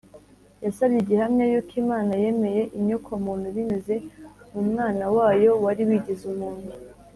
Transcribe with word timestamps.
Yasabye 0.65 0.97
igihamya 1.03 1.45
yuko 1.51 1.73
Imana 1.83 2.11
yemeye 2.23 2.61
inyokomuntu 2.77 3.45
binyuze 3.55 3.95
mu 4.53 4.61
mwana 4.69 5.05
wayo 5.15 5.51
wari 5.63 5.81
wigize 5.89 6.23
umuntu 6.33 6.69